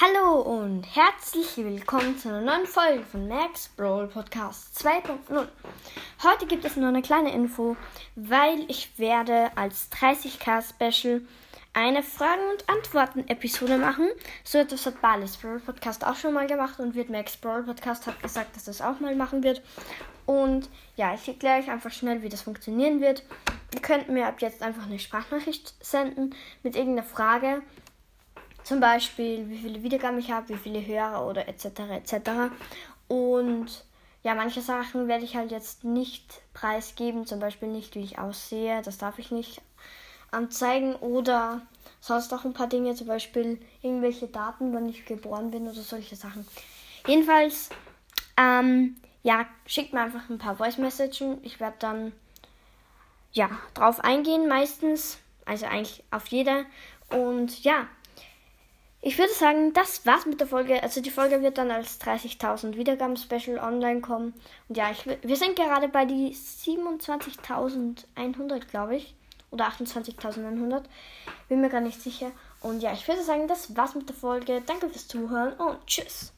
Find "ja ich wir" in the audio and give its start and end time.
64.76-65.36